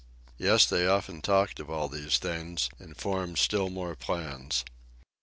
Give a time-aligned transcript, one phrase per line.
[0.39, 4.65] Yes; they often talked of all these things and formed still more plans.